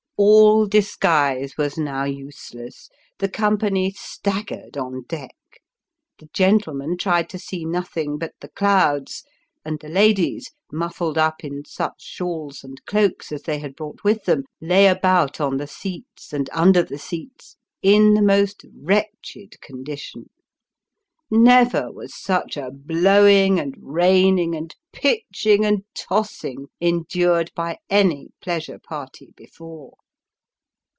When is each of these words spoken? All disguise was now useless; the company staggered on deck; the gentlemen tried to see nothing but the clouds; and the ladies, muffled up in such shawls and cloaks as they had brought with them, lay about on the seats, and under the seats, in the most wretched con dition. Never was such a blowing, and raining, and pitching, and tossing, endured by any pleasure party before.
All 0.17 0.67
disguise 0.67 1.57
was 1.57 1.79
now 1.79 2.03
useless; 2.03 2.89
the 3.17 3.27
company 3.27 3.89
staggered 3.97 4.77
on 4.77 5.01
deck; 5.07 5.35
the 6.19 6.27
gentlemen 6.31 6.95
tried 6.95 7.27
to 7.29 7.39
see 7.39 7.65
nothing 7.65 8.19
but 8.19 8.33
the 8.39 8.49
clouds; 8.49 9.23
and 9.65 9.79
the 9.79 9.89
ladies, 9.89 10.51
muffled 10.71 11.17
up 11.17 11.43
in 11.43 11.65
such 11.65 11.99
shawls 12.03 12.63
and 12.63 12.85
cloaks 12.85 13.31
as 13.31 13.41
they 13.43 13.57
had 13.57 13.75
brought 13.75 14.03
with 14.03 14.25
them, 14.25 14.43
lay 14.61 14.85
about 14.85 15.41
on 15.41 15.57
the 15.57 15.65
seats, 15.65 16.31
and 16.31 16.51
under 16.53 16.83
the 16.83 16.99
seats, 16.99 17.55
in 17.81 18.13
the 18.13 18.21
most 18.21 18.63
wretched 18.79 19.55
con 19.59 19.83
dition. 19.83 20.25
Never 21.31 21.91
was 21.91 22.13
such 22.13 22.57
a 22.57 22.69
blowing, 22.69 23.59
and 23.59 23.73
raining, 23.81 24.53
and 24.53 24.75
pitching, 24.93 25.65
and 25.65 25.83
tossing, 25.95 26.67
endured 26.79 27.51
by 27.55 27.77
any 27.89 28.27
pleasure 28.39 28.77
party 28.77 29.33
before. 29.35 29.95